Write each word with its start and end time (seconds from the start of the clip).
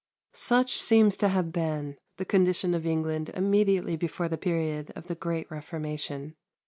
Such 0.33 0.81
seems 0.81 1.15
to 1.17 1.27
have 1.27 1.51
been 1.53 1.95
the 2.17 2.25
condition 2.25 2.73
of 2.73 2.87
England 2.87 3.29
immediately 3.35 3.95
before 3.95 4.29
the 4.29 4.35
period 4.35 4.91
of 4.95 5.05
the 5.05 5.13
great 5.13 5.45
Reformation. 5.51 6.33